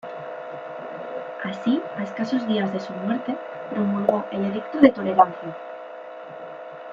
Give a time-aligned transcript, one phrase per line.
[1.43, 3.37] Así, a escasos días de su muerte
[3.69, 5.55] promulgó el Edicto de Tolerancia.